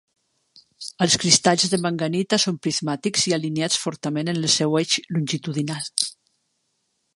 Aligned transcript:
Els 1.05 1.17
cristalls 1.23 1.65
de 1.73 1.79
manganita 1.83 2.39
són 2.45 2.57
prismàtics 2.67 3.27
i 3.33 3.35
alineats 3.39 3.79
fortament 3.83 4.33
en 4.35 4.41
el 4.43 4.51
seu 4.57 4.81
eix 4.83 4.99
longitudinal. 5.19 5.89